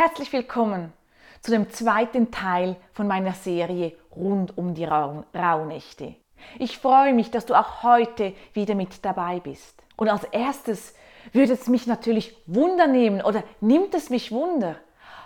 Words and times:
Herzlich 0.00 0.32
willkommen 0.32 0.92
zu 1.40 1.50
dem 1.50 1.70
zweiten 1.70 2.30
Teil 2.30 2.76
von 2.92 3.08
meiner 3.08 3.32
Serie 3.32 3.96
rund 4.14 4.56
um 4.56 4.72
die 4.72 4.84
Rau 4.84 5.24
Rauhnächte. 5.34 6.14
Ich 6.60 6.78
freue 6.78 7.12
mich, 7.12 7.32
dass 7.32 7.46
du 7.46 7.58
auch 7.58 7.82
heute 7.82 8.32
wieder 8.52 8.76
mit 8.76 9.04
dabei 9.04 9.40
bist. 9.40 9.82
Und 9.96 10.08
als 10.08 10.22
erstes 10.22 10.94
würde 11.32 11.54
es 11.54 11.66
mich 11.66 11.88
natürlich 11.88 12.36
Wunder 12.46 12.86
nehmen 12.86 13.22
oder 13.22 13.42
nimmt 13.60 13.92
es 13.92 14.08
mich 14.08 14.30
Wunder? 14.30 14.76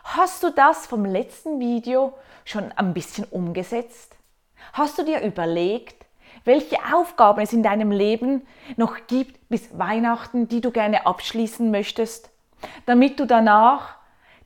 Hast 0.05 0.43
du 0.43 0.49
das 0.49 0.87
vom 0.87 1.05
letzten 1.05 1.61
Video 1.61 2.15
schon 2.47 2.73
ein 2.73 2.95
bisschen 2.95 3.27
umgesetzt? 3.27 4.17
Hast 4.73 4.97
du 4.97 5.05
dir 5.05 5.21
überlegt, 5.21 6.07
welche 6.47 6.79
Aufgaben 6.95 7.43
es 7.43 7.53
in 7.53 7.63
deinem 7.63 7.91
Leben 7.91 8.47
noch 8.79 9.07
gibt 9.07 9.51
bis 9.51 9.79
Weihnachten, 9.79 10.49
die 10.49 10.63
du 10.63 10.71
gerne 10.71 11.05
abschließen 11.05 11.71
möchtest, 11.71 12.31
damit 12.87 13.21
du 13.21 13.27
danach 13.27 14.01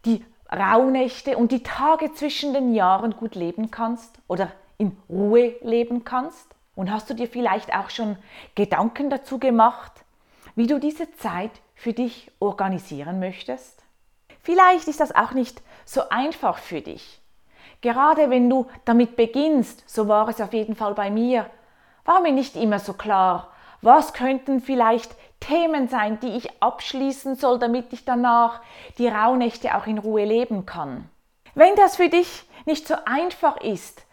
die 0.06 0.24
Rauhnächte 0.50 1.36
und 1.36 1.52
die 1.52 1.62
Tage 1.62 2.12
zwischen 2.14 2.54
den 2.54 2.74
Jahren 2.74 3.16
gut 3.16 3.34
leben 3.34 3.70
kannst 3.70 4.18
oder 4.28 4.50
in 4.78 4.96
Ruhe 5.08 5.56
leben 5.60 6.04
kannst? 6.04 6.54
Und 6.74 6.90
hast 6.90 7.10
du 7.10 7.14
dir 7.14 7.26
vielleicht 7.26 7.74
auch 7.74 7.90
schon 7.90 8.16
Gedanken 8.54 9.10
dazu 9.10 9.38
gemacht, 9.38 9.92
wie 10.54 10.66
du 10.66 10.78
diese 10.78 11.10
Zeit 11.16 11.50
für 11.74 11.92
dich 11.92 12.30
organisieren 12.38 13.18
möchtest? 13.18 13.82
Vielleicht 14.42 14.86
ist 14.86 15.00
das 15.00 15.14
auch 15.14 15.32
nicht 15.32 15.60
so 15.84 16.08
einfach 16.08 16.58
für 16.58 16.80
dich. 16.80 17.20
Gerade 17.80 18.30
wenn 18.30 18.48
du 18.48 18.66
damit 18.84 19.16
beginnst, 19.16 19.88
so 19.88 20.08
war 20.08 20.28
es 20.28 20.40
auf 20.40 20.52
jeden 20.52 20.76
Fall 20.76 20.94
bei 20.94 21.10
mir, 21.10 21.46
war 22.04 22.20
mir 22.20 22.32
nicht 22.32 22.56
immer 22.56 22.78
so 22.78 22.92
klar, 22.92 23.52
was 23.82 24.12
könnten 24.12 24.60
vielleicht 24.60 25.14
Themen 25.40 25.88
sein, 25.88 26.18
die 26.20 26.36
ich 26.36 26.62
abschließen 26.62 27.36
soll, 27.36 27.58
damit 27.58 27.92
ich 27.92 28.04
danach 28.04 28.60
die 28.98 29.08
Rauhnächte 29.08 29.76
auch 29.76 29.86
in 29.86 29.98
Ruhe 29.98 30.24
leben 30.24 30.66
kann. 30.66 31.08
Wenn 31.54 31.74
das 31.76 31.96
für 31.96 32.08
dich 32.08 32.44
nicht 32.64 32.86
so 32.86 32.94
einfach 33.04 33.56
ist, 33.58 34.04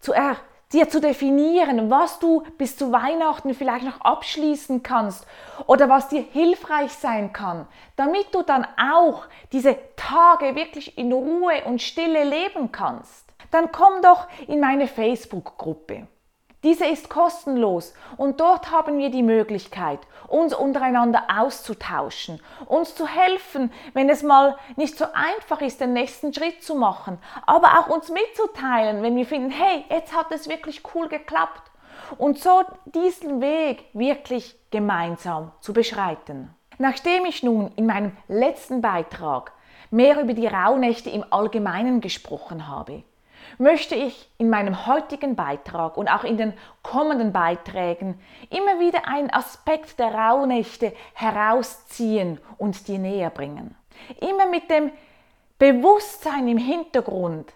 zu 0.00 0.12
er, 0.12 0.36
dir 0.72 0.88
zu 0.88 1.00
definieren, 1.00 1.90
was 1.90 2.18
du 2.18 2.42
bis 2.58 2.76
zu 2.76 2.92
Weihnachten 2.92 3.54
vielleicht 3.54 3.84
noch 3.84 4.00
abschließen 4.00 4.82
kannst 4.82 5.26
oder 5.66 5.88
was 5.88 6.08
dir 6.08 6.22
hilfreich 6.22 6.92
sein 6.92 7.32
kann, 7.32 7.66
damit 7.96 8.34
du 8.34 8.42
dann 8.42 8.66
auch 8.76 9.24
diese 9.52 9.76
Tage 9.96 10.54
wirklich 10.56 10.98
in 10.98 11.12
Ruhe 11.12 11.64
und 11.64 11.80
Stille 11.80 12.24
leben 12.24 12.70
kannst, 12.70 13.24
dann 13.50 13.72
komm 13.72 14.02
doch 14.02 14.26
in 14.46 14.60
meine 14.60 14.88
Facebook-Gruppe. 14.88 16.06
Diese 16.64 16.86
ist 16.86 17.08
kostenlos 17.08 17.94
und 18.16 18.40
dort 18.40 18.72
haben 18.72 18.98
wir 18.98 19.10
die 19.10 19.22
Möglichkeit, 19.22 20.00
uns 20.26 20.52
untereinander 20.52 21.22
auszutauschen, 21.28 22.40
uns 22.66 22.96
zu 22.96 23.06
helfen, 23.06 23.72
wenn 23.94 24.08
es 24.08 24.24
mal 24.24 24.58
nicht 24.74 24.98
so 24.98 25.04
einfach 25.14 25.60
ist, 25.60 25.80
den 25.80 25.92
nächsten 25.92 26.34
Schritt 26.34 26.64
zu 26.64 26.74
machen, 26.74 27.18
aber 27.46 27.78
auch 27.78 27.86
uns 27.86 28.10
mitzuteilen, 28.10 29.04
wenn 29.04 29.14
wir 29.14 29.24
finden, 29.24 29.50
hey, 29.50 29.84
jetzt 29.88 30.16
hat 30.16 30.32
es 30.32 30.48
wirklich 30.48 30.82
cool 30.94 31.08
geklappt 31.08 31.70
und 32.18 32.40
so 32.40 32.64
diesen 32.86 33.40
Weg 33.40 33.84
wirklich 33.92 34.58
gemeinsam 34.72 35.52
zu 35.60 35.72
beschreiten. 35.72 36.52
Nachdem 36.78 37.24
ich 37.24 37.44
nun 37.44 37.70
in 37.76 37.86
meinem 37.86 38.16
letzten 38.26 38.80
Beitrag 38.80 39.52
mehr 39.92 40.20
über 40.20 40.34
die 40.34 40.48
Rauhnächte 40.48 41.08
im 41.10 41.24
Allgemeinen 41.30 42.00
gesprochen 42.00 42.66
habe, 42.66 43.04
möchte 43.58 43.94
ich 43.94 44.30
in 44.38 44.50
meinem 44.50 44.86
heutigen 44.86 45.36
Beitrag 45.36 45.96
und 45.96 46.08
auch 46.08 46.24
in 46.24 46.36
den 46.36 46.54
kommenden 46.82 47.32
Beiträgen 47.32 48.20
immer 48.50 48.78
wieder 48.80 49.06
einen 49.06 49.30
Aspekt 49.30 49.98
der 49.98 50.14
Rauhnächte 50.14 50.92
herausziehen 51.14 52.40
und 52.56 52.88
dir 52.88 52.98
näher 52.98 53.30
bringen. 53.30 53.74
Immer 54.20 54.46
mit 54.46 54.70
dem 54.70 54.92
Bewusstsein 55.58 56.46
im 56.46 56.58
Hintergrund, 56.58 57.52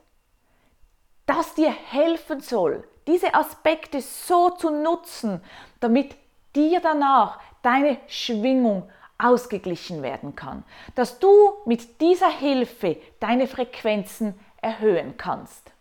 das 1.27 1.55
dir 1.55 1.71
helfen 1.71 2.41
soll, 2.41 2.85
diese 3.07 3.35
Aspekte 3.35 4.01
so 4.01 4.51
zu 4.51 4.71
nutzen, 4.71 5.41
damit 5.81 6.17
dir 6.55 6.81
danach 6.81 7.39
deine 7.63 7.99
Schwingung 8.09 8.91
ausgeglichen 9.19 10.03
werden 10.03 10.35
kann, 10.35 10.65
dass 10.95 11.21
du 11.21 11.29
mit 11.65 12.01
dieser 12.01 12.31
Hilfe 12.31 12.97
deine 13.21 13.47
Frequenzen 13.47 14.39
erhöhen 14.61 15.17
kannst. 15.17 15.73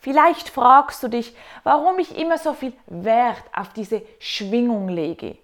Vielleicht 0.00 0.48
fragst 0.48 1.02
du 1.02 1.08
dich, 1.08 1.36
warum 1.62 1.98
ich 1.98 2.16
immer 2.16 2.38
so 2.38 2.54
viel 2.54 2.72
Wert 2.86 3.42
auf 3.54 3.72
diese 3.74 4.02
Schwingung 4.18 4.88
lege. 4.88 5.36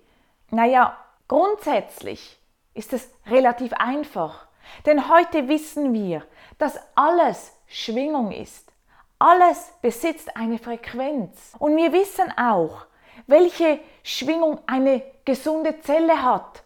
Naja, 0.51 0.97
grundsätzlich 1.29 2.39
ist 2.73 2.95
es 2.95 3.11
relativ 3.27 3.75
einfach. 3.75 4.47
Denn 4.87 5.09
heute 5.11 5.49
wissen 5.49 5.93
wir, 5.93 6.23
dass 6.59 6.79
alles 6.95 7.55
Schwingung 7.67 8.33
ist. 8.33 8.73
Alles 9.19 9.73
besitzt 9.83 10.37
eine 10.37 10.59
Frequenz. 10.59 11.53
Und 11.59 11.77
wir 11.77 11.93
wissen 11.93 12.33
auch, 12.39 12.87
welche 13.27 13.79
Schwingung 14.03 14.61
eine 14.67 15.03
gesunde 15.25 15.81
Zelle 15.81 16.23
hat, 16.23 16.63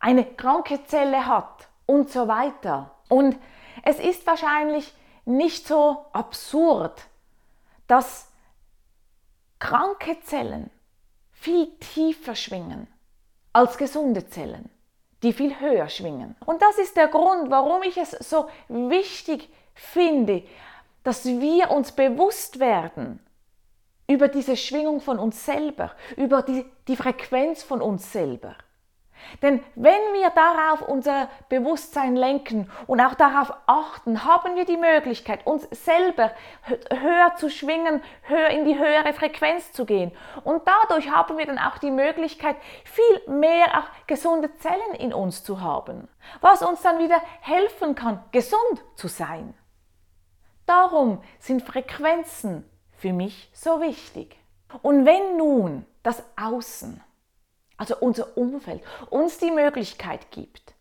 eine 0.00 0.24
kranke 0.24 0.84
Zelle 0.86 1.26
hat 1.26 1.68
und 1.86 2.10
so 2.10 2.26
weiter. 2.26 2.90
Und 3.08 3.36
es 3.82 3.98
ist 3.98 4.26
wahrscheinlich 4.26 4.94
nicht 5.24 5.66
so 5.66 6.06
absurd, 6.12 7.02
dass 7.86 8.28
kranke 9.58 10.20
Zellen 10.22 10.70
viel 11.32 11.70
tiefer 11.78 12.34
schwingen 12.34 12.86
als 13.52 13.78
gesunde 13.78 14.26
Zellen, 14.26 14.70
die 15.22 15.32
viel 15.32 15.58
höher 15.60 15.88
schwingen. 15.88 16.36
Und 16.44 16.60
das 16.62 16.78
ist 16.78 16.96
der 16.96 17.08
Grund, 17.08 17.50
warum 17.50 17.82
ich 17.82 17.96
es 17.96 18.10
so 18.10 18.48
wichtig 18.68 19.48
finde, 19.74 20.42
dass 21.02 21.24
wir 21.24 21.70
uns 21.70 21.92
bewusst 21.92 22.58
werden 22.58 23.20
über 24.06 24.28
diese 24.28 24.56
Schwingung 24.56 25.00
von 25.00 25.18
uns 25.18 25.44
selber, 25.44 25.92
über 26.16 26.42
die, 26.42 26.64
die 26.88 26.96
Frequenz 26.96 27.62
von 27.62 27.80
uns 27.80 28.12
selber. 28.12 28.56
Denn 29.42 29.62
wenn 29.74 30.12
wir 30.12 30.30
darauf 30.30 30.82
unser 30.82 31.28
Bewusstsein 31.48 32.16
lenken 32.16 32.70
und 32.86 33.00
auch 33.00 33.14
darauf 33.14 33.52
achten, 33.66 34.24
haben 34.24 34.56
wir 34.56 34.64
die 34.64 34.76
Möglichkeit, 34.76 35.46
uns 35.46 35.66
selber 35.70 36.30
höher 36.90 37.34
zu 37.36 37.50
schwingen, 37.50 38.02
höher 38.22 38.48
in 38.48 38.64
die 38.64 38.78
höhere 38.78 39.12
Frequenz 39.12 39.72
zu 39.72 39.84
gehen. 39.84 40.12
Und 40.44 40.62
dadurch 40.66 41.10
haben 41.10 41.38
wir 41.38 41.46
dann 41.46 41.58
auch 41.58 41.78
die 41.78 41.90
Möglichkeit, 41.90 42.56
viel 42.84 43.34
mehr 43.34 43.78
auch 43.78 44.06
gesunde 44.06 44.54
Zellen 44.56 44.94
in 44.98 45.12
uns 45.12 45.44
zu 45.44 45.60
haben, 45.60 46.08
was 46.40 46.62
uns 46.62 46.82
dann 46.82 46.98
wieder 46.98 47.20
helfen 47.40 47.94
kann, 47.94 48.22
gesund 48.32 48.84
zu 48.96 49.08
sein. 49.08 49.54
Darum 50.66 51.22
sind 51.38 51.62
Frequenzen 51.62 52.68
für 52.96 53.12
mich 53.12 53.50
so 53.52 53.80
wichtig. 53.80 54.36
Und 54.82 55.04
wenn 55.04 55.36
nun 55.36 55.86
das 56.02 56.22
Außen 56.36 57.02
also 57.76 57.96
unser 57.98 58.36
Umfeld, 58.36 58.82
uns 59.10 59.38
die 59.38 59.50
Möglichkeit 59.50 60.30
gibt, 60.30 60.74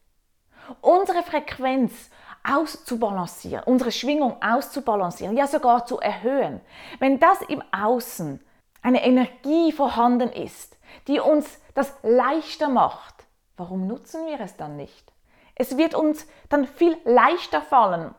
unsere 0.82 1.24
Frequenz 1.24 2.10
auszubalancieren, 2.44 3.64
unsere 3.66 3.92
Schwingung 3.92 4.42
auszubalancieren, 4.42 5.38
ja 5.38 5.48
sogar 5.48 5.86
zu 5.86 6.00
erhöhen. 6.00 6.62
Wenn 7.00 7.20
das 7.20 7.42
im 7.42 7.64
Außen 7.72 8.42
eine 8.82 9.04
Energie 9.04 9.72
vorhanden 9.72 10.30
ist, 10.30 10.78
die 11.08 11.20
uns 11.20 11.60
das 11.74 11.94
leichter 12.04 12.70
macht, 12.70 13.26
warum 13.58 13.88
nutzen 13.88 14.26
wir 14.28 14.40
es 14.42 14.58
dann 14.58 14.76
nicht? 14.76 15.12
Es 15.56 15.78
wird 15.78 15.96
uns 15.96 16.28
dann 16.50 16.68
viel 16.68 16.98
leichter 17.06 17.62
fallen, 17.62 18.14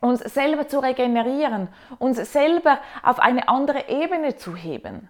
uns 0.00 0.20
selber 0.20 0.68
zu 0.68 0.78
regenerieren, 0.78 1.68
uns 1.98 2.18
selber 2.32 2.78
auf 3.02 3.18
eine 3.18 3.48
andere 3.48 3.88
Ebene 3.88 4.36
zu 4.36 4.54
heben. 4.54 5.08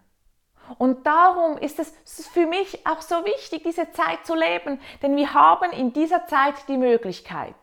Und 0.78 1.06
darum 1.06 1.56
ist 1.58 1.78
es 1.78 1.92
für 2.28 2.46
mich 2.46 2.86
auch 2.86 3.00
so 3.00 3.24
wichtig, 3.24 3.62
diese 3.64 3.90
Zeit 3.92 4.24
zu 4.24 4.34
leben, 4.34 4.80
denn 5.02 5.16
wir 5.16 5.32
haben 5.32 5.70
in 5.72 5.92
dieser 5.92 6.26
Zeit 6.26 6.54
die 6.68 6.76
Möglichkeit, 6.76 7.54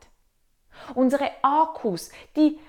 unsere 0.96 1.30
Akkus, 1.42 2.12
die 2.36 2.60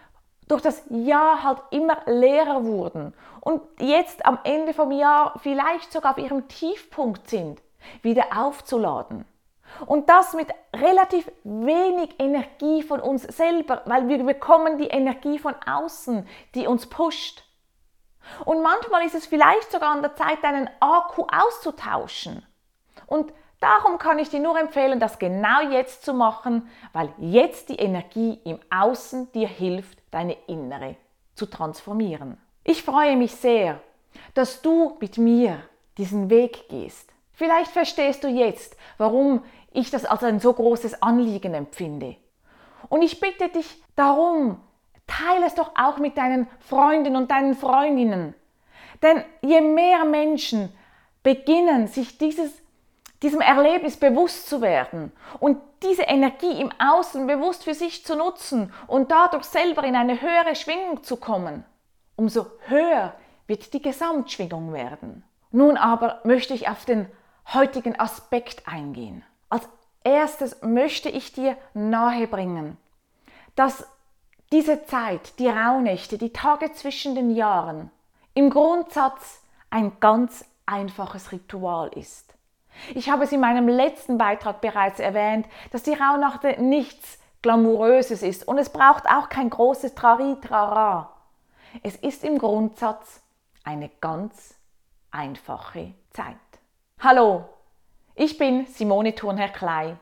durch 0.49 0.63
das 0.63 0.83
Jahr 0.91 1.43
halt 1.43 1.63
immer 1.71 1.99
leerer 2.07 2.65
wurden 2.65 3.15
und 3.41 3.63
jetzt 3.81 4.27
am 4.27 4.39
Ende 4.45 4.75
vom 4.75 4.91
Jahr 4.91 5.39
vielleicht 5.43 5.93
sogar 5.93 6.13
auf 6.13 6.19
ihrem 6.19 6.49
Tiefpunkt 6.49 7.29
sind, 7.29 7.63
wieder 8.03 8.27
aufzuladen. 8.37 9.25
Und 9.87 10.09
das 10.09 10.35
mit 10.35 10.49
relativ 10.75 11.31
wenig 11.43 12.15
Energie 12.19 12.83
von 12.83 13.01
uns 13.01 13.23
selber, 13.23 13.83
weil 13.87 14.09
wir 14.09 14.23
bekommen 14.23 14.79
die 14.79 14.89
Energie 14.89 15.39
von 15.39 15.55
außen, 15.67 16.29
die 16.55 16.67
uns 16.67 16.87
pusht. 16.87 17.45
Und 18.45 18.63
manchmal 18.63 19.05
ist 19.05 19.15
es 19.15 19.27
vielleicht 19.27 19.71
sogar 19.71 19.91
an 19.91 20.03
der 20.03 20.15
Zeit, 20.15 20.43
deinen 20.43 20.69
Akku 20.81 21.27
auszutauschen. 21.31 22.45
Und 23.07 23.33
darum 23.61 23.99
kann 23.99 24.19
ich 24.19 24.31
dir 24.31 24.41
nur 24.41 24.59
empfehlen, 24.59 25.01
das 25.01 25.19
genau 25.19 25.61
jetzt 25.71 26.05
zu 26.05 26.15
machen, 26.15 26.69
weil 26.93 27.13
jetzt 27.19 27.69
die 27.69 27.77
Energie 27.77 28.41
im 28.45 28.59
Außen 28.71 29.33
dir 29.33 29.49
hilft, 29.49 29.99
deine 30.11 30.37
innere 30.47 30.97
zu 31.35 31.47
transformieren. 31.47 32.39
Ich 32.63 32.83
freue 32.83 33.17
mich 33.17 33.35
sehr, 33.35 33.81
dass 34.35 34.63
du 34.63 34.97
mit 35.01 35.19
mir 35.19 35.59
diesen 35.99 36.31
Weg 36.31 36.69
gehst. 36.69 37.13
Vielleicht 37.33 37.71
verstehst 37.73 38.25
du 38.25 38.29
jetzt, 38.29 38.77
warum 38.97 39.45
ich 39.73 39.91
das 39.91 40.05
als 40.05 40.23
ein 40.23 40.41
so 40.41 40.53
großes 40.53 41.03
Anliegen 41.03 41.53
empfinde. 41.53 42.17
Und 42.89 43.03
ich 43.03 43.19
bitte 43.21 43.49
dich 43.49 43.83
darum, 43.97 44.61
teile 45.07 45.47
es 45.47 45.55
doch 45.55 45.73
auch 45.77 45.99
mit 45.99 46.17
deinen 46.17 46.49
Freunden 46.61 47.17
und 47.17 47.31
deinen 47.31 47.55
Freundinnen. 47.55 48.35
Denn 49.03 49.23
je 49.43 49.61
mehr 49.61 50.05
Menschen 50.05 50.73
beginnen, 51.23 51.87
sich 51.89 52.19
dieses, 52.19 52.53
diesem 53.23 53.41
Erlebnis 53.41 53.97
bewusst 53.97 54.49
zu 54.49 54.61
werden 54.61 55.13
und 55.41 55.59
diese 55.83 56.03
Energie 56.03 56.61
im 56.61 56.71
Außen 56.79 57.27
bewusst 57.27 57.65
für 57.65 57.75
sich 57.75 58.05
zu 58.05 58.17
nutzen 58.17 58.73
und 58.87 59.11
dadurch 59.11 59.45
selber 59.45 59.85
in 59.85 59.97
eine 59.97 60.21
höhere 60.21 60.55
Schwingung 60.55 61.03
zu 61.03 61.17
kommen, 61.17 61.65
umso 62.17 62.47
höher 62.67 63.15
wird 63.47 63.73
die 63.75 63.83
Gesamtschwingung 63.83 64.73
werden. 64.73 65.25
Nun 65.51 65.77
aber 65.77 66.21
möchte 66.25 66.55
ich 66.55 66.69
auf 66.69 66.85
den 66.85 67.07
heutigen 67.53 67.99
Aspekt 67.99 68.67
eingehen. 68.67 69.23
Als 69.51 69.69
erstes 70.03 70.63
möchte 70.63 71.09
ich 71.09 71.33
dir 71.33 71.57
nahebringen, 71.75 72.77
dass 73.55 73.87
diese 74.55 74.87
Zeit, 74.87 75.41
die 75.41 75.49
Rauhnächte, 75.49 76.17
die 76.17 76.33
Tage 76.33 76.73
zwischen 76.73 77.17
den 77.17 77.35
Jahren, 77.35 77.91
im 78.35 78.51
Grundsatz 78.51 79.43
ein 79.69 79.99
ganz 79.99 80.45
einfaches 80.65 81.33
Ritual 81.33 81.89
ist. 81.89 82.35
Ich 82.95 83.11
habe 83.11 83.25
es 83.25 83.33
in 83.33 83.41
meinem 83.41 83.67
letzten 83.67 84.17
Beitrag 84.17 84.61
bereits 84.61 85.01
erwähnt, 85.01 85.47
dass 85.73 85.83
die 85.83 85.95
Rauhnacht 85.95 86.45
nichts 86.59 87.19
Glamouröses 87.43 88.23
ist 88.23 88.47
und 88.47 88.59
es 88.59 88.71
braucht 88.71 89.07
auch 89.07 89.29
kein 89.29 89.51
großes 89.51 89.97
Trari-Trara. 89.97 91.13
Es 91.83 91.97
ist 91.97 92.23
im 92.23 92.39
Grundsatz 92.39 93.23
eine 93.65 93.91
ganz 94.01 94.55
einfache 95.11 95.95
Zeit. 96.11 96.37
Hallo, 97.01 97.45
ich 98.15 98.39
bin 98.39 98.67
Simone 98.67 99.17
Thurnherr 99.17 99.49
Klei 99.49 99.97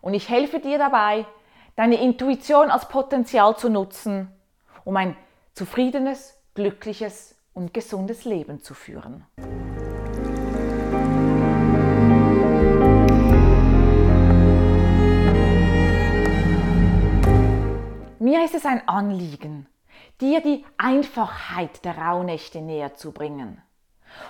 und 0.00 0.14
ich 0.14 0.28
helfe 0.28 0.58
dir 0.58 0.78
dabei, 0.78 1.24
deine 1.76 2.02
Intuition 2.02 2.70
als 2.70 2.88
Potenzial 2.88 3.56
zu 3.56 3.68
nutzen, 3.68 4.28
um 4.84 4.96
ein 4.96 5.16
zufriedenes, 5.54 6.34
glückliches 6.54 7.34
und 7.54 7.72
gesundes 7.74 8.24
Leben 8.24 8.62
zu 8.62 8.74
führen. 8.74 9.26
Mir 18.18 18.44
ist 18.44 18.54
es 18.54 18.64
ein 18.64 18.86
Anliegen, 18.88 19.66
dir 20.20 20.40
die 20.40 20.64
Einfachheit 20.78 21.84
der 21.84 21.98
Rauhnächte 21.98 22.60
näher 22.60 22.94
zu 22.94 23.12
bringen 23.12 23.60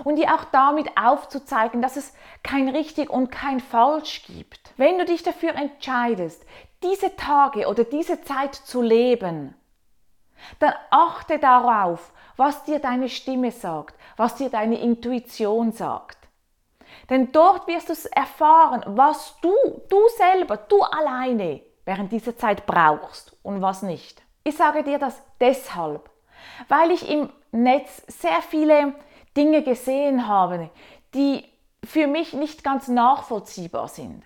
und 0.04 0.16
dir 0.16 0.34
auch 0.34 0.44
damit 0.44 0.96
aufzuzeigen, 0.96 1.82
dass 1.82 1.96
es 1.96 2.14
kein 2.42 2.68
richtig 2.68 3.10
und 3.10 3.30
kein 3.30 3.60
falsch 3.60 4.24
gibt. 4.26 4.72
Wenn 4.76 4.98
du 4.98 5.04
dich 5.04 5.22
dafür 5.22 5.54
entscheidest, 5.54 6.44
diese 6.82 7.14
Tage 7.16 7.68
oder 7.68 7.84
diese 7.84 8.22
Zeit 8.22 8.54
zu 8.54 8.82
leben, 8.82 9.54
dann 10.58 10.74
achte 10.90 11.38
darauf, 11.38 12.12
was 12.36 12.64
dir 12.64 12.78
deine 12.78 13.08
Stimme 13.08 13.52
sagt, 13.52 13.94
was 14.16 14.34
dir 14.34 14.50
deine 14.50 14.80
Intuition 14.80 15.72
sagt. 15.72 16.18
Denn 17.10 17.32
dort 17.32 17.66
wirst 17.68 17.88
du 17.88 17.94
erfahren, 18.12 18.82
was 18.86 19.36
du, 19.40 19.54
du 19.88 20.08
selber, 20.16 20.56
du 20.56 20.82
alleine 20.82 21.60
während 21.84 22.12
dieser 22.12 22.36
Zeit 22.36 22.66
brauchst 22.66 23.36
und 23.42 23.62
was 23.62 23.82
nicht. 23.82 24.22
Ich 24.44 24.56
sage 24.56 24.82
dir 24.82 24.98
das 24.98 25.20
deshalb, 25.40 26.10
weil 26.68 26.90
ich 26.90 27.08
im 27.08 27.30
Netz 27.50 28.02
sehr 28.06 28.42
viele 28.42 28.94
Dinge 29.36 29.62
gesehen 29.62 30.28
habe, 30.28 30.70
die 31.14 31.44
für 31.84 32.06
mich 32.06 32.32
nicht 32.32 32.62
ganz 32.62 32.88
nachvollziehbar 32.88 33.88
sind. 33.88 34.24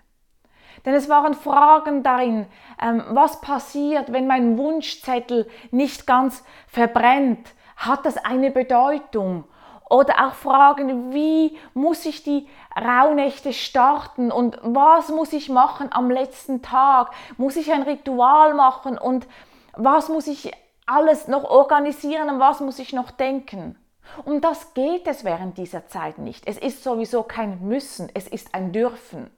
Denn 0.84 0.94
es 0.94 1.08
waren 1.08 1.34
Fragen 1.34 2.02
darin, 2.02 2.46
ähm, 2.80 3.02
was 3.08 3.40
passiert, 3.40 4.12
wenn 4.12 4.26
mein 4.26 4.58
Wunschzettel 4.58 5.48
nicht 5.70 6.06
ganz 6.06 6.44
verbrennt? 6.68 7.54
Hat 7.76 8.04
das 8.04 8.18
eine 8.18 8.50
Bedeutung? 8.50 9.44
Oder 9.88 10.26
auch 10.26 10.34
Fragen, 10.34 11.12
wie 11.12 11.56
muss 11.72 12.04
ich 12.06 12.24
die 12.24 12.48
Rauhnächte 12.76 13.52
starten 13.52 14.32
und 14.32 14.58
was 14.62 15.10
muss 15.10 15.32
ich 15.32 15.48
machen 15.48 15.88
am 15.92 16.10
letzten 16.10 16.60
Tag? 16.60 17.12
Muss 17.36 17.56
ich 17.56 17.72
ein 17.72 17.82
Ritual 17.82 18.54
machen 18.54 18.98
und 18.98 19.28
was 19.74 20.08
muss 20.08 20.26
ich 20.26 20.50
alles 20.86 21.28
noch 21.28 21.44
organisieren 21.44 22.28
und 22.28 22.40
was 22.40 22.60
muss 22.60 22.80
ich 22.80 22.92
noch 22.92 23.12
denken? 23.12 23.78
Um 24.24 24.40
das 24.40 24.74
geht 24.74 25.06
es 25.06 25.24
während 25.24 25.58
dieser 25.58 25.88
Zeit 25.88 26.18
nicht. 26.18 26.46
Es 26.46 26.58
ist 26.58 26.82
sowieso 26.82 27.22
kein 27.22 27.66
Müssen, 27.66 28.10
es 28.14 28.28
ist 28.28 28.54
ein 28.54 28.72
Dürfen. 28.72 29.30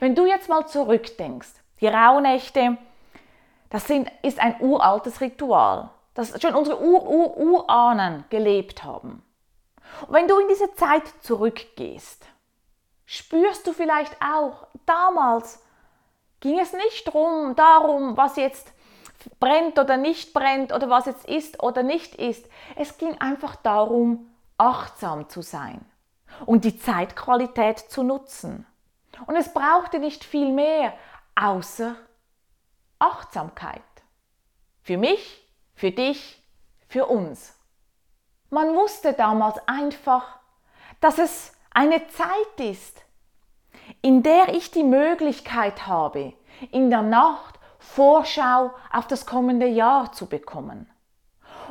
Wenn 0.00 0.14
du 0.14 0.26
jetzt 0.26 0.48
mal 0.48 0.66
zurückdenkst, 0.66 1.50
die 1.80 1.88
Rauhnächte, 1.88 2.78
das 3.70 3.86
sind, 3.86 4.10
ist 4.22 4.38
ein 4.38 4.60
uraltes 4.60 5.20
Ritual, 5.20 5.90
das 6.14 6.40
schon 6.40 6.54
unsere 6.54 6.80
Ur-Ur-Urahnen 6.80 8.24
gelebt 8.30 8.84
haben. 8.84 9.22
Und 10.06 10.14
wenn 10.14 10.28
du 10.28 10.38
in 10.38 10.48
diese 10.48 10.74
Zeit 10.74 11.02
zurückgehst, 11.20 12.26
spürst 13.04 13.66
du 13.66 13.72
vielleicht 13.72 14.16
auch, 14.22 14.66
damals 14.86 15.62
ging 16.40 16.58
es 16.58 16.72
nicht 16.72 17.04
drum, 17.12 17.54
darum, 17.54 18.16
was 18.16 18.36
jetzt 18.36 18.72
brennt 19.40 19.78
oder 19.78 19.96
nicht 19.96 20.32
brennt 20.32 20.72
oder 20.72 20.88
was 20.88 21.06
jetzt 21.06 21.26
ist 21.26 21.62
oder 21.62 21.82
nicht 21.82 22.14
ist. 22.14 22.46
Es 22.76 22.98
ging 22.98 23.20
einfach 23.20 23.56
darum, 23.56 24.30
achtsam 24.58 25.28
zu 25.28 25.42
sein 25.42 25.84
und 26.44 26.64
die 26.64 26.78
Zeitqualität 26.78 27.78
zu 27.78 28.02
nutzen. 28.02 28.66
Und 29.26 29.36
es 29.36 29.52
brauchte 29.52 29.98
nicht 29.98 30.24
viel 30.24 30.52
mehr 30.52 30.92
außer 31.34 31.96
Achtsamkeit. 32.98 33.82
Für 34.82 34.98
mich, 34.98 35.46
für 35.74 35.90
dich, 35.90 36.42
für 36.88 37.06
uns. 37.06 37.54
Man 38.50 38.74
wusste 38.74 39.12
damals 39.12 39.56
einfach, 39.66 40.38
dass 41.00 41.18
es 41.18 41.52
eine 41.70 42.06
Zeit 42.08 42.60
ist, 42.60 43.02
in 44.02 44.22
der 44.22 44.54
ich 44.54 44.70
die 44.70 44.84
Möglichkeit 44.84 45.86
habe, 45.86 46.32
in 46.70 46.90
der 46.90 47.02
Nacht 47.02 47.55
Vorschau 47.94 48.72
auf 48.92 49.06
das 49.06 49.26
kommende 49.26 49.66
Jahr 49.66 50.12
zu 50.12 50.26
bekommen. 50.26 50.90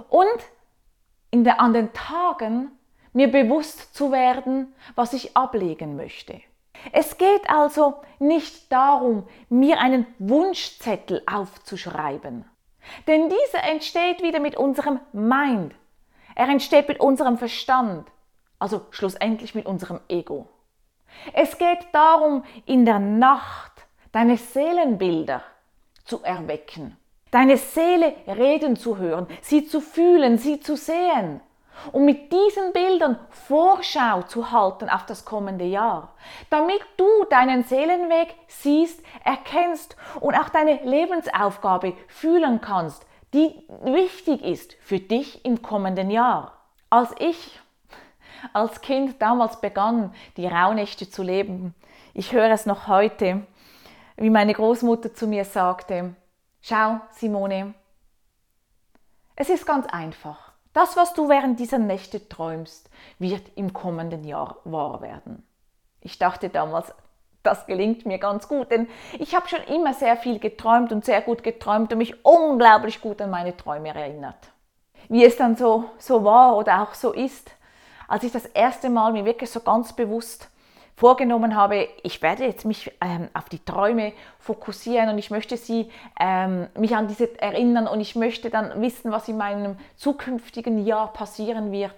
Und 0.09 0.25
in 1.31 1.43
der, 1.43 1.59
an 1.59 1.73
den 1.73 1.93
Tagen 1.93 2.71
mir 3.13 3.31
bewusst 3.31 3.95
zu 3.95 4.11
werden, 4.11 4.73
was 4.95 5.13
ich 5.13 5.37
ablegen 5.37 5.95
möchte. 5.95 6.41
Es 6.91 7.17
geht 7.17 7.49
also 7.49 8.01
nicht 8.19 8.71
darum, 8.71 9.27
mir 9.49 9.79
einen 9.79 10.05
Wunschzettel 10.19 11.21
aufzuschreiben. 11.25 12.45
Denn 13.07 13.29
dieser 13.29 13.63
entsteht 13.63 14.21
wieder 14.21 14.39
mit 14.39 14.57
unserem 14.57 14.99
Mind. 15.11 15.73
Er 16.35 16.49
entsteht 16.49 16.87
mit 16.87 16.99
unserem 16.99 17.37
Verstand, 17.37 18.07
also 18.59 18.85
schlussendlich 18.91 19.55
mit 19.55 19.65
unserem 19.65 19.99
Ego. 20.09 20.49
Es 21.33 21.57
geht 21.57 21.87
darum, 21.93 22.43
in 22.65 22.85
der 22.85 22.99
Nacht 22.99 23.85
deine 24.11 24.37
Seelenbilder 24.37 25.41
zu 26.05 26.23
erwecken, 26.23 26.95
deine 27.31 27.57
Seele 27.57 28.13
reden 28.27 28.75
zu 28.75 28.97
hören, 28.97 29.27
sie 29.41 29.67
zu 29.67 29.81
fühlen, 29.81 30.37
sie 30.37 30.59
zu 30.59 30.75
sehen. 30.75 31.41
Um 31.91 32.05
mit 32.05 32.31
diesen 32.31 32.71
Bildern 32.71 33.19
Vorschau 33.29 34.21
zu 34.21 34.51
halten 34.51 34.89
auf 34.89 35.05
das 35.05 35.25
kommende 35.25 35.65
Jahr, 35.65 36.13
damit 36.49 36.79
du 36.95 37.05
deinen 37.29 37.65
Seelenweg 37.65 38.33
siehst, 38.47 39.03
erkennst 39.25 39.97
und 40.21 40.35
auch 40.35 40.47
deine 40.47 40.79
Lebensaufgabe 40.83 41.93
fühlen 42.07 42.61
kannst, 42.61 43.05
die 43.33 43.53
wichtig 43.83 44.41
ist 44.41 44.77
für 44.79 44.99
dich 44.99 45.43
im 45.43 45.61
kommenden 45.61 46.09
Jahr. 46.09 46.53
Als 46.89 47.13
ich 47.19 47.59
als 48.53 48.79
Kind 48.79 49.21
damals 49.21 49.59
begann, 49.59 50.13
die 50.37 50.47
Rauhnächte 50.47 51.09
zu 51.09 51.23
leben, 51.23 51.75
ich 52.13 52.31
höre 52.31 52.51
es 52.51 52.65
noch 52.65 52.87
heute, 52.87 53.45
wie 54.17 54.29
meine 54.29 54.53
Großmutter 54.53 55.13
zu 55.13 55.27
mir 55.27 55.45
sagte, 55.45 56.15
schau 56.61 56.99
Simone, 57.11 57.73
es 59.35 59.49
ist 59.49 59.65
ganz 59.65 59.85
einfach. 59.87 60.53
Das, 60.73 60.97
was 60.97 61.13
du 61.13 61.29
während 61.29 61.59
dieser 61.59 61.77
Nächte 61.77 62.27
träumst, 62.27 62.89
wird 63.19 63.43
im 63.55 63.73
kommenden 63.73 64.23
Jahr 64.23 64.57
wahr 64.65 65.01
werden. 65.01 65.45
Ich 66.01 66.17
dachte 66.17 66.49
damals, 66.49 66.93
das 67.43 67.65
gelingt 67.65 68.05
mir 68.05 68.17
ganz 68.17 68.47
gut, 68.47 68.71
denn 68.71 68.87
ich 69.19 69.35
habe 69.35 69.47
schon 69.47 69.63
immer 69.63 69.93
sehr 69.93 70.17
viel 70.17 70.39
geträumt 70.39 70.91
und 70.91 71.05
sehr 71.05 71.21
gut 71.21 71.43
geträumt 71.43 71.91
und 71.91 71.99
mich 71.99 72.25
unglaublich 72.25 73.01
gut 73.01 73.21
an 73.21 73.29
meine 73.29 73.55
Träume 73.55 73.93
erinnert. 73.93 74.51
Wie 75.07 75.23
es 75.23 75.37
dann 75.37 75.55
so, 75.55 75.85
so 75.97 76.23
war 76.23 76.57
oder 76.57 76.81
auch 76.81 76.93
so 76.93 77.13
ist, 77.13 77.51
als 78.07 78.23
ich 78.23 78.31
das 78.31 78.45
erste 78.45 78.89
Mal 78.89 79.13
mir 79.13 79.25
wirklich 79.25 79.49
so 79.49 79.59
ganz 79.59 79.93
bewusst 79.93 80.49
vorgenommen 80.95 81.55
habe, 81.55 81.89
ich 82.03 82.21
werde 82.21 82.45
jetzt 82.45 82.65
mich 82.65 82.91
ähm, 83.01 83.29
auf 83.33 83.49
die 83.49 83.63
Träume 83.63 84.13
fokussieren 84.39 85.09
und 85.09 85.17
ich 85.17 85.29
möchte 85.29 85.57
sie 85.57 85.91
ähm, 86.19 86.67
mich 86.77 86.95
an 86.95 87.07
diese 87.07 87.39
erinnern 87.41 87.87
und 87.87 87.99
ich 87.99 88.15
möchte 88.15 88.49
dann 88.49 88.81
wissen, 88.81 89.11
was 89.11 89.27
in 89.27 89.37
meinem 89.37 89.77
zukünftigen 89.97 90.85
Jahr 90.85 91.11
passieren 91.11 91.71
wird. 91.71 91.95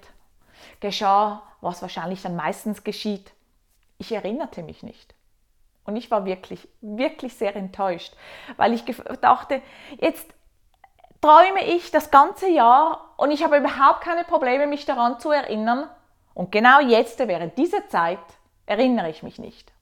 Geschah, 0.79 1.43
was 1.61 1.81
wahrscheinlich 1.81 2.21
dann 2.21 2.35
meistens 2.35 2.83
geschieht. 2.83 3.31
Ich 3.99 4.11
erinnerte 4.11 4.63
mich 4.63 4.83
nicht. 4.83 5.13
Und 5.85 5.95
ich 5.95 6.11
war 6.11 6.25
wirklich, 6.25 6.67
wirklich 6.81 7.35
sehr 7.35 7.55
enttäuscht, 7.55 8.13
weil 8.57 8.73
ich 8.73 8.83
dachte, 9.21 9.61
jetzt 10.01 10.27
träume 11.21 11.63
ich 11.65 11.91
das 11.91 12.11
ganze 12.11 12.49
Jahr 12.49 13.13
und 13.15 13.31
ich 13.31 13.43
habe 13.43 13.57
überhaupt 13.57 14.01
keine 14.01 14.23
Probleme, 14.23 14.67
mich 14.67 14.85
daran 14.85 15.19
zu 15.19 15.31
erinnern. 15.31 15.89
Und 16.33 16.51
genau 16.51 16.81
jetzt, 16.81 17.19
während 17.19 17.57
dieser 17.57 17.87
Zeit, 17.87 18.19
erinnere 18.67 19.09
ich 19.09 19.23
mich 19.23 19.39
nicht. 19.39 19.73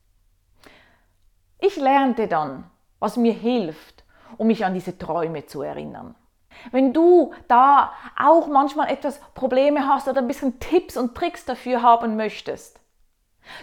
Ich 1.60 1.76
lernte 1.76 2.28
dann, 2.28 2.64
was 3.00 3.18
mir 3.18 3.34
hilft, 3.34 4.06
um 4.38 4.48
mich 4.48 4.64
an 4.64 4.74
diese 4.74 4.98
Träume 4.98 5.46
zu 5.46 5.62
erinnern. 5.62 6.16
Wenn 6.72 6.94
du 6.94 7.34
da 7.50 7.92
auch 8.18 8.48
manchmal 8.48 8.90
etwas 8.90 9.20
Probleme 9.34 9.88
hast 9.88 10.08
oder 10.08 10.22
ein 10.22 10.28
bisschen 10.28 10.60
Tipps 10.60 10.96
und 10.96 11.16
Tricks 11.16 11.44
dafür 11.44 11.82
haben 11.82 12.16
möchtest, 12.16 12.80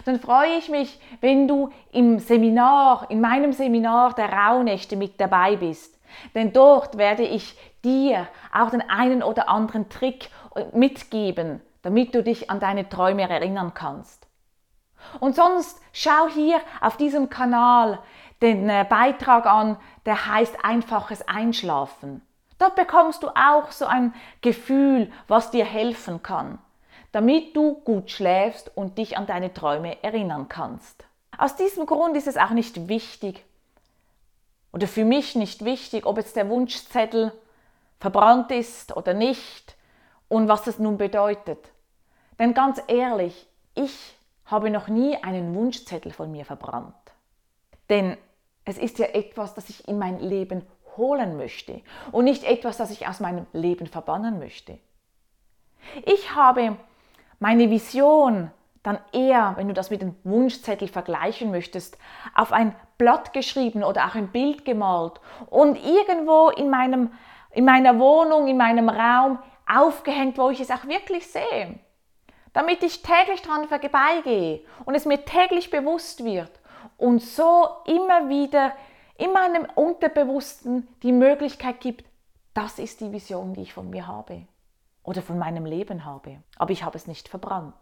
dann 0.05 0.19
freue 0.19 0.57
ich 0.57 0.69
mich, 0.69 0.99
wenn 1.19 1.47
du 1.47 1.69
im 1.91 2.19
Seminar, 2.19 3.09
in 3.09 3.19
meinem 3.19 3.51
Seminar 3.51 4.13
der 4.13 4.31
Rauhnächte 4.31 4.95
mit 4.95 5.19
dabei 5.19 5.55
bist. 5.55 5.99
Denn 6.35 6.53
dort 6.53 6.97
werde 6.97 7.23
ich 7.23 7.57
dir 7.83 8.27
auch 8.53 8.69
den 8.69 8.87
einen 8.89 9.23
oder 9.23 9.49
anderen 9.49 9.89
Trick 9.89 10.29
mitgeben, 10.71 11.61
damit 11.81 12.15
du 12.15 12.23
dich 12.23 12.49
an 12.49 12.59
deine 12.59 12.87
Träume 12.87 13.27
erinnern 13.29 13.73
kannst. 13.73 14.22
Und 15.19 15.35
sonst 15.35 15.79
schau 15.91 16.27
hier 16.27 16.59
auf 16.81 16.97
diesem 16.97 17.29
Kanal 17.29 17.99
den 18.41 18.69
äh, 18.69 18.85
Beitrag 18.87 19.45
an, 19.45 19.77
der 20.05 20.27
heißt 20.27 20.63
einfaches 20.63 21.27
Einschlafen. 21.27 22.21
Dort 22.59 22.75
bekommst 22.75 23.23
du 23.23 23.29
auch 23.29 23.71
so 23.71 23.85
ein 23.85 24.13
Gefühl, 24.41 25.11
was 25.27 25.51
dir 25.51 25.65
helfen 25.65 26.23
kann, 26.23 26.59
damit 27.11 27.55
du 27.55 27.73
gut 27.73 28.11
schläfst 28.11 28.75
und 28.75 28.97
dich 28.97 29.17
an 29.17 29.25
deine 29.25 29.53
Träume 29.53 30.01
erinnern 30.03 30.49
kannst. 30.49 31.05
Aus 31.37 31.55
diesem 31.55 31.85
Grund 31.85 32.15
ist 32.15 32.27
es 32.27 32.37
auch 32.37 32.51
nicht 32.51 32.87
wichtig, 32.87 33.43
oder 34.73 34.87
für 34.87 35.05
mich 35.05 35.35
nicht 35.35 35.63
wichtig, 35.63 36.05
ob 36.05 36.17
jetzt 36.17 36.35
der 36.35 36.49
Wunschzettel 36.49 37.31
verbrannt 37.99 38.51
ist 38.51 38.97
oder 38.97 39.13
nicht 39.13 39.75
und 40.27 40.47
was 40.47 40.63
das 40.63 40.79
nun 40.79 40.97
bedeutet. 40.97 41.69
Denn 42.39 42.53
ganz 42.53 42.81
ehrlich, 42.87 43.47
ich 43.75 44.15
habe 44.53 44.69
noch 44.69 44.87
nie 44.87 45.17
einen 45.17 45.55
Wunschzettel 45.55 46.11
von 46.11 46.31
mir 46.31 46.45
verbrannt. 46.45 46.93
Denn 47.89 48.17
es 48.65 48.77
ist 48.77 48.99
ja 48.99 49.07
etwas, 49.07 49.55
das 49.55 49.67
ich 49.69 49.87
in 49.87 49.97
mein 49.97 50.19
Leben 50.19 50.61
holen 50.95 51.37
möchte 51.37 51.81
und 52.11 52.25
nicht 52.25 52.43
etwas, 52.43 52.77
das 52.77 52.91
ich 52.91 53.07
aus 53.07 53.19
meinem 53.19 53.47
Leben 53.51 53.87
verbannen 53.87 54.37
möchte. 54.37 54.77
Ich 56.05 56.35
habe 56.35 56.77
meine 57.39 57.71
Vision 57.71 58.51
dann 58.83 58.99
eher, 59.11 59.53
wenn 59.55 59.67
du 59.67 59.73
das 59.73 59.89
mit 59.89 60.01
dem 60.01 60.15
Wunschzettel 60.23 60.87
vergleichen 60.87 61.49
möchtest, 61.49 61.97
auf 62.35 62.53
ein 62.53 62.75
Blatt 62.99 63.33
geschrieben 63.33 63.83
oder 63.83 64.05
auch 64.05 64.15
ein 64.15 64.31
Bild 64.31 64.65
gemalt 64.65 65.19
und 65.49 65.83
irgendwo 65.83 66.49
in, 66.49 66.69
meinem, 66.69 67.11
in 67.51 67.65
meiner 67.65 67.97
Wohnung, 67.97 68.47
in 68.47 68.57
meinem 68.57 68.87
Raum 68.87 69.39
aufgehängt, 69.65 70.37
wo 70.37 70.51
ich 70.51 70.59
es 70.59 70.69
auch 70.69 70.85
wirklich 70.85 71.25
sehe. 71.27 71.79
Damit 72.53 72.83
ich 72.83 73.01
täglich 73.01 73.41
dran 73.41 73.67
vorbeigehe 73.67 74.61
und 74.85 74.95
es 74.95 75.05
mir 75.05 75.25
täglich 75.25 75.69
bewusst 75.69 76.23
wird 76.23 76.51
und 76.97 77.19
so 77.19 77.67
immer 77.85 78.29
wieder 78.29 78.73
in 79.17 79.33
meinem 79.33 79.67
Unterbewussten 79.75 80.87
die 81.01 81.11
Möglichkeit 81.11 81.81
gibt, 81.81 82.05
das 82.53 82.77
ist 82.77 83.01
die 83.01 83.11
Vision, 83.11 83.53
die 83.53 83.63
ich 83.63 83.73
von 83.73 83.89
mir 83.89 84.07
habe 84.07 84.45
oder 85.03 85.21
von 85.21 85.39
meinem 85.39 85.65
Leben 85.65 86.05
habe. 86.05 86.43
Aber 86.57 86.71
ich 86.71 86.83
habe 86.83 86.97
es 86.97 87.07
nicht 87.07 87.27
verbrannt. 87.27 87.75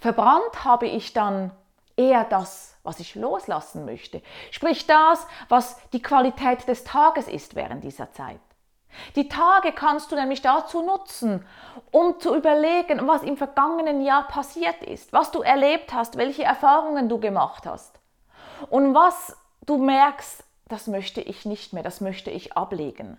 Verbrannt 0.00 0.64
habe 0.64 0.86
ich 0.86 1.12
dann 1.12 1.50
eher 1.96 2.24
das, 2.24 2.76
was 2.82 3.00
ich 3.00 3.14
loslassen 3.14 3.84
möchte. 3.84 4.22
Sprich 4.50 4.86
das, 4.86 5.26
was 5.48 5.78
die 5.90 6.02
Qualität 6.02 6.66
des 6.66 6.84
Tages 6.84 7.28
ist 7.28 7.54
während 7.54 7.84
dieser 7.84 8.10
Zeit. 8.12 8.40
Die 9.16 9.28
Tage 9.28 9.72
kannst 9.72 10.12
du 10.12 10.16
nämlich 10.16 10.42
dazu 10.42 10.82
nutzen, 10.82 11.44
um 11.90 12.18
zu 12.20 12.34
überlegen, 12.34 13.06
was 13.06 13.22
im 13.22 13.36
vergangenen 13.36 14.02
Jahr 14.02 14.26
passiert 14.28 14.82
ist, 14.82 15.12
was 15.12 15.30
du 15.30 15.42
erlebt 15.42 15.92
hast, 15.92 16.16
welche 16.16 16.44
Erfahrungen 16.44 17.08
du 17.08 17.18
gemacht 17.18 17.66
hast 17.66 17.98
und 18.70 18.94
was 18.94 19.36
du 19.66 19.78
merkst, 19.78 20.44
das 20.68 20.86
möchte 20.86 21.20
ich 21.20 21.44
nicht 21.44 21.72
mehr, 21.72 21.82
das 21.82 22.00
möchte 22.00 22.30
ich 22.30 22.56
ablegen. 22.56 23.18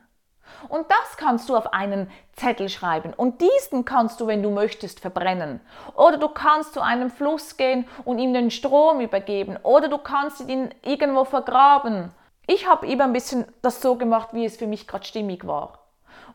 Und 0.70 0.90
das 0.90 1.18
kannst 1.18 1.50
du 1.50 1.56
auf 1.56 1.74
einen 1.74 2.10
Zettel 2.34 2.70
schreiben. 2.70 3.14
Und 3.14 3.42
diesen 3.42 3.86
kannst 3.86 4.20
du, 4.22 4.28
wenn 4.28 4.44
du 4.44 4.50
möchtest, 4.50 5.00
verbrennen. 5.00 5.60
Oder 5.96 6.18
du 6.18 6.30
kannst 6.30 6.74
zu 6.74 6.82
einem 6.82 7.10
Fluss 7.10 7.58
gehen 7.58 7.88
und 8.04 8.20
ihm 8.20 8.34
den 8.34 8.52
Strom 8.52 9.02
übergeben. 9.02 9.58
Oder 9.64 9.88
du 9.88 9.98
kannst 9.98 10.48
ihn 10.48 10.74
irgendwo 10.84 11.24
vergraben. 11.24 12.12
Ich 12.48 12.68
habe 12.68 12.88
eben 12.88 13.02
ein 13.02 13.14
bisschen 13.14 13.46
das 13.62 13.82
so 13.82 13.96
gemacht, 13.96 14.30
wie 14.34 14.46
es 14.46 14.58
für 14.58 14.68
mich 14.68 14.88
gerade 14.88 15.06
stimmig 15.06 15.48
war. 15.48 15.80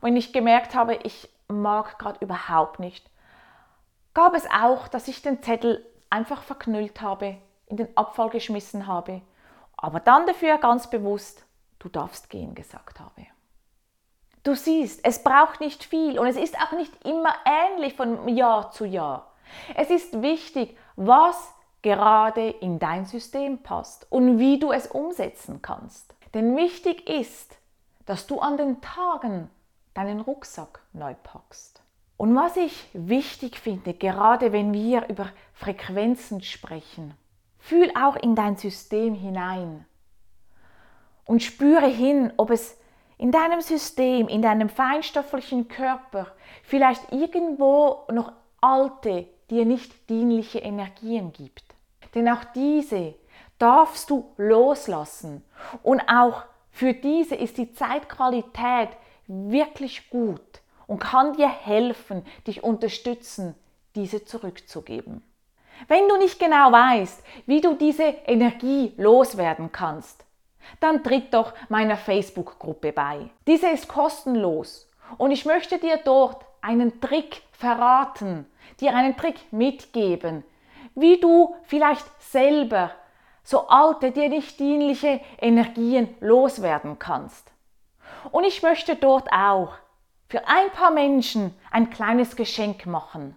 Wenn 0.01 0.17
ich 0.17 0.33
gemerkt 0.33 0.75
habe, 0.75 0.99
ich 1.03 1.29
mag 1.49 1.99
gerade 1.99 2.25
überhaupt 2.25 2.81
nicht, 2.81 3.09
gab 4.15 4.35
es 4.35 4.47
auch, 4.51 4.89
dass 4.89 5.09
ich 5.09 5.23
den 5.23 5.43
Zettel 5.43 5.85
einfach 6.09 6.43
verknüllt 6.43 7.01
habe, 7.01 7.37
in 7.67 7.77
den 7.77 7.97
Abfall 7.97 8.31
geschmissen 8.31 8.87
habe, 8.87 9.23
aber 9.77 10.01
dann 10.01 10.27
dafür 10.27 10.59
ganz 10.59 10.91
bewusst, 10.91 11.45
du 11.79 11.89
darfst 11.89 12.29
gehen 12.29 12.55
gesagt 12.55 13.01
habe. 13.01 13.27
Du 14.43 14.55
siehst, 14.55 15.05
es 15.05 15.23
braucht 15.23 15.61
nicht 15.61 15.85
viel 15.85 16.19
und 16.19 16.27
es 16.27 16.37
ist 16.37 16.59
auch 16.59 16.73
nicht 16.73 17.05
immer 17.05 17.35
ähnlich 17.45 17.95
von 17.95 18.27
Jahr 18.29 18.71
zu 18.71 18.85
Jahr. 18.85 19.33
Es 19.75 19.91
ist 19.91 20.23
wichtig, 20.23 20.77
was 20.97 21.53
gerade 21.83 22.49
in 22.49 22.79
dein 22.79 23.07
System 23.07 23.59
passt 23.59 24.07
und 24.11 24.39
wie 24.39 24.59
du 24.59 24.73
es 24.73 24.87
umsetzen 24.87 25.63
kannst. 25.63 26.15
Denn 26.35 26.57
wichtig 26.57 27.09
ist, 27.09 27.57
dass 28.07 28.27
du 28.27 28.41
an 28.41 28.57
den 28.57 28.81
Tagen 28.81 29.51
deinen 29.95 30.21
Rucksack 30.21 30.81
neu 30.93 31.15
packst. 31.23 31.83
Und 32.17 32.37
was 32.37 32.57
ich 32.57 32.89
wichtig 32.93 33.59
finde, 33.59 33.95
gerade 33.95 34.53
wenn 34.53 34.73
wir 34.73 35.09
über 35.09 35.31
Frequenzen 35.55 36.43
sprechen, 36.43 37.15
fühl 37.59 37.91
auch 37.97 38.17
in 38.17 38.35
dein 38.35 38.57
System 38.57 39.15
hinein 39.15 39.87
und 41.25 41.43
spüre 41.43 41.87
hin, 41.87 42.33
ob 42.37 42.51
es 42.51 42.77
in 43.17 43.33
deinem 43.33 43.61
System, 43.61 44.29
in 44.29 44.43
deinem 44.43 44.69
feinstofflichen 44.69 45.69
Körper 45.69 46.27
vielleicht 46.63 47.13
irgendwo 47.13 48.07
noch 48.11 48.33
alte, 48.61 49.27
dir 49.51 49.65
nicht 49.65 50.09
dienliche 50.09 50.59
Energien 50.59 51.33
gibt. 51.33 51.70
Denn 52.15 52.29
auch 52.29 52.45
diese 52.55 53.15
darfst 53.59 54.11
du 54.11 54.33
loslassen. 54.37 55.45
Und 55.83 56.01
auch 56.09 56.45
für 56.71 56.95
diese 56.95 57.35
ist 57.35 57.59
die 57.59 57.73
Zeitqualität 57.73 58.89
wirklich 59.27 60.11
gut 60.11 60.41
und 60.87 60.99
kann 60.99 61.35
dir 61.35 61.49
helfen, 61.49 62.25
dich 62.47 62.65
unterstützen, 62.65 63.55
diese 63.95 64.25
zurückzugeben. 64.25 65.23
Wenn 65.89 66.09
du 66.09 66.17
nicht 66.17 66.39
genau 66.39 66.73
weißt, 66.73 67.23
wie 67.47 67.61
du 67.61 67.75
diese 67.75 68.03
Energie 68.03 68.93
loswerden 68.97 69.73
kannst, 69.73 70.25
dann 70.79 71.03
tritt 71.03 71.33
doch 71.33 71.55
meiner 71.69 71.97
Facebook-Gruppe 71.97 72.93
bei. 72.93 73.31
Diese 73.47 73.69
ist 73.69 73.89
kostenlos 73.89 74.89
und 75.17 75.31
ich 75.31 75.45
möchte 75.45 75.79
dir 75.79 75.99
dort 76.05 76.45
einen 76.61 77.01
Trick 77.01 77.43
verraten, 77.53 78.47
dir 78.81 78.95
einen 78.95 79.17
Trick 79.17 79.53
mitgeben, 79.53 80.45
wie 80.95 81.21
du 81.21 81.55
vielleicht 81.63 82.05
selber 82.21 82.91
so 83.43 83.69
alte, 83.69 84.13
dir 84.13 84.29
nicht 84.29 84.61
dienliche 84.61 85.21
Energien 85.41 86.15
loswerden 86.21 86.99
kannst. 86.99 87.53
Und 88.31 88.45
ich 88.45 88.63
möchte 88.63 88.97
dort 88.97 89.33
auch 89.33 89.73
für 90.29 90.47
ein 90.47 90.71
paar 90.73 90.91
Menschen 90.91 91.55
ein 91.71 91.91
kleines 91.91 92.37
Geschenk 92.37 92.87
machen. 92.87 93.37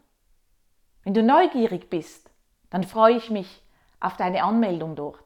Wenn 1.03 1.13
du 1.13 1.23
neugierig 1.23 1.89
bist, 1.89 2.29
dann 2.69 2.83
freue 2.83 3.17
ich 3.17 3.29
mich 3.29 3.61
auf 3.99 4.17
deine 4.17 4.43
Anmeldung 4.43 4.95
dort. 4.95 5.22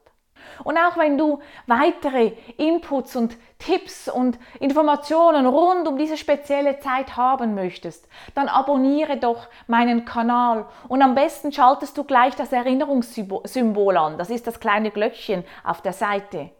Und 0.64 0.76
auch 0.76 0.96
wenn 0.96 1.18
du 1.18 1.40
weitere 1.66 2.32
Inputs 2.56 3.16
und 3.16 3.36
Tipps 3.58 4.08
und 4.08 4.38
Informationen 4.60 5.46
rund 5.46 5.86
um 5.88 5.98
diese 5.98 6.16
spezielle 6.16 6.78
Zeit 6.80 7.16
haben 7.16 7.54
möchtest, 7.54 8.08
dann 8.34 8.48
abonniere 8.48 9.16
doch 9.16 9.48
meinen 9.66 10.04
Kanal 10.04 10.66
und 10.88 11.02
am 11.02 11.14
besten 11.14 11.52
schaltest 11.52 11.96
du 11.98 12.04
gleich 12.04 12.34
das 12.36 12.52
Erinnerungssymbol 12.52 13.96
an. 13.96 14.18
Das 14.18 14.30
ist 14.30 14.46
das 14.46 14.60
kleine 14.60 14.90
Glöckchen 14.90 15.44
auf 15.64 15.82
der 15.82 15.92
Seite. 15.92 16.50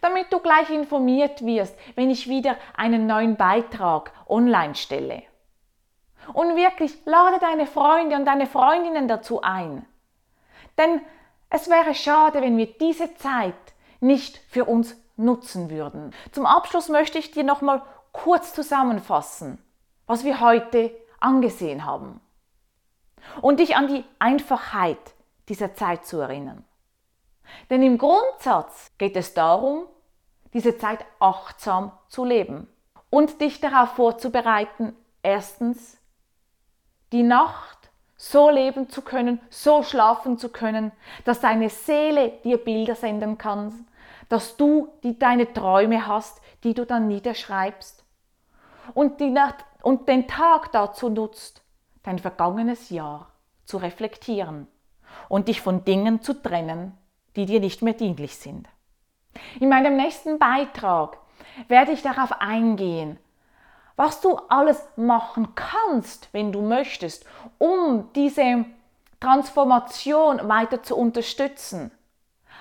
Damit 0.00 0.32
du 0.32 0.40
gleich 0.40 0.70
informiert 0.70 1.44
wirst, 1.44 1.76
wenn 1.94 2.10
ich 2.10 2.28
wieder 2.28 2.56
einen 2.76 3.06
neuen 3.06 3.36
Beitrag 3.36 4.12
online 4.28 4.74
stelle. 4.74 5.22
Und 6.32 6.56
wirklich 6.56 6.94
lade 7.06 7.38
deine 7.40 7.66
Freunde 7.66 8.16
und 8.16 8.24
deine 8.24 8.46
Freundinnen 8.46 9.08
dazu 9.08 9.40
ein. 9.42 9.86
Denn 10.78 11.00
es 11.50 11.68
wäre 11.68 11.94
schade, 11.94 12.40
wenn 12.40 12.56
wir 12.56 12.66
diese 12.66 13.14
Zeit 13.16 13.54
nicht 14.00 14.38
für 14.48 14.64
uns 14.64 14.96
nutzen 15.16 15.68
würden. 15.70 16.14
Zum 16.32 16.46
Abschluss 16.46 16.88
möchte 16.88 17.18
ich 17.18 17.30
dir 17.32 17.44
noch 17.44 17.60
mal 17.60 17.82
kurz 18.12 18.54
zusammenfassen, 18.54 19.62
was 20.06 20.24
wir 20.24 20.40
heute 20.40 20.94
angesehen 21.18 21.84
haben 21.84 22.20
und 23.42 23.60
dich 23.60 23.76
an 23.76 23.88
die 23.88 24.04
Einfachheit 24.18 25.14
dieser 25.48 25.74
Zeit 25.74 26.06
zu 26.06 26.18
erinnern. 26.20 26.64
Denn 27.68 27.82
im 27.82 27.98
Grundsatz 27.98 28.92
geht 28.96 29.16
es 29.16 29.34
darum, 29.34 29.86
diese 30.52 30.78
Zeit 30.78 31.04
achtsam 31.18 31.92
zu 32.08 32.24
leben 32.24 32.68
und 33.10 33.40
dich 33.40 33.60
darauf 33.60 33.90
vorzubereiten, 33.90 34.96
erstens 35.22 35.98
die 37.12 37.22
Nacht 37.22 37.79
so 38.20 38.50
leben 38.50 38.90
zu 38.90 39.00
können, 39.00 39.40
so 39.48 39.82
schlafen 39.82 40.36
zu 40.36 40.50
können, 40.50 40.92
dass 41.24 41.40
deine 41.40 41.70
Seele 41.70 42.32
dir 42.44 42.58
Bilder 42.58 42.94
senden 42.94 43.38
kann, 43.38 43.86
dass 44.28 44.58
du 44.58 44.88
die, 45.02 45.18
deine 45.18 45.50
Träume 45.54 46.06
hast, 46.06 46.42
die 46.62 46.74
du 46.74 46.84
dann 46.84 47.08
niederschreibst 47.08 48.04
und, 48.92 49.20
die 49.20 49.30
Nacht, 49.30 49.64
und 49.80 50.06
den 50.06 50.28
Tag 50.28 50.70
dazu 50.72 51.08
nutzt, 51.08 51.62
dein 52.02 52.18
vergangenes 52.18 52.90
Jahr 52.90 53.32
zu 53.64 53.78
reflektieren 53.78 54.66
und 55.30 55.48
dich 55.48 55.62
von 55.62 55.86
Dingen 55.86 56.20
zu 56.20 56.34
trennen, 56.34 56.98
die 57.36 57.46
dir 57.46 57.60
nicht 57.60 57.80
mehr 57.80 57.94
dienlich 57.94 58.36
sind. 58.36 58.68
In 59.60 59.70
meinem 59.70 59.96
nächsten 59.96 60.38
Beitrag 60.38 61.16
werde 61.68 61.92
ich 61.92 62.02
darauf 62.02 62.32
eingehen, 62.42 63.18
was 64.00 64.22
du 64.22 64.34
alles 64.48 64.82
machen 64.96 65.54
kannst, 65.54 66.30
wenn 66.32 66.52
du 66.52 66.62
möchtest, 66.62 67.26
um 67.58 68.10
diese 68.14 68.64
Transformation 69.20 70.48
weiter 70.48 70.82
zu 70.82 70.96
unterstützen. 70.96 71.90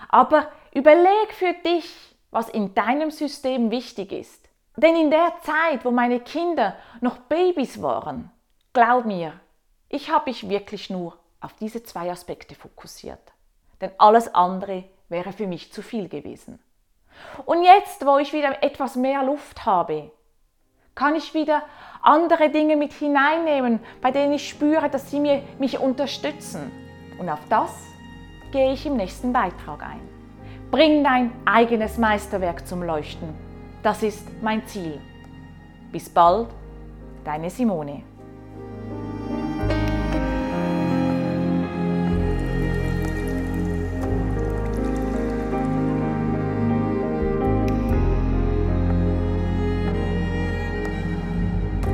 Aber 0.10 0.50
überleg 0.74 1.31
für 1.31 1.53
dich, 1.53 2.13
was 2.29 2.50
in 2.50 2.75
deinem 2.75 3.10
System 3.10 3.72
wichtig 3.72 4.12
ist. 4.12 4.50
Denn 4.75 4.98
in 4.98 5.12
der 5.12 5.31
Zeit, 5.41 5.86
wo 5.86 5.91
meine 5.91 6.19
Kinder 6.19 6.75
noch 7.00 7.15
Babys 7.15 7.81
waren, 7.81 8.31
glaub 8.74 9.05
mir, 9.05 9.31
ich 9.88 10.12
habe 10.12 10.31
mich 10.31 10.50
wirklich 10.50 10.89
nur 10.89 11.17
auf 11.39 11.53
diese 11.53 11.84
zwei 11.84 12.12
Aspekte 12.12 12.53
fokussiert. 12.53 13.31
Denn 13.79 13.91
alles 13.98 14.36
andere 14.36 14.84
wäre 15.08 15.31
für 15.31 15.48
mich 15.48 15.72
zu 15.72 15.84
viel 15.84 16.10
gewesen. 16.10 16.60
Und 17.46 17.63
jetzt, 17.63 18.05
wo 18.05 18.17
ich 18.17 18.34
wieder 18.34 18.62
etwas 18.62 18.98
mehr 18.98 19.24
Luft 19.24 19.65
habe, 19.65 20.12
kann 21.00 21.15
ich 21.15 21.34
wieder 21.34 21.63
andere 22.01 22.50
Dinge 22.50 22.75
mit 22.75 22.91
hineinnehmen, 22.91 23.79
bei 24.01 24.12
denen 24.12 24.34
ich 24.34 24.50
spüre, 24.50 24.89
dass 24.89 25.10
sie 25.10 25.22
mir, 25.22 25.41
mich 25.58 25.79
unterstützen. 25.79 26.70
Und 27.18 27.29
auf 27.29 27.39
das 27.50 27.72
gehe 28.51 28.74
ich 28.74 28.86
im 28.86 28.98
nächsten 28.98 29.32
Beitrag 29.32 29.82
ein. 29.82 30.01
Bring 30.72 31.01
dein 31.01 31.32
eigenes 31.46 31.98
Meisterwerk 31.98 32.68
zum 32.68 32.84
Leuchten. 32.84 33.29
Das 33.82 34.03
ist 34.03 34.27
mein 34.41 34.68
Ziel. 34.68 35.00
Bis 35.89 36.10
bald, 36.10 36.50
deine 37.24 37.50
Simone. 37.50 38.03